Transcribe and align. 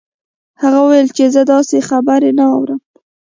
هغه 0.61 0.79
وویل 0.81 1.07
چې 1.17 1.23
زه 1.33 1.41
داسې 1.53 1.77
خبرې 1.89 2.31
نه 2.39 2.45
اورم 2.55 2.81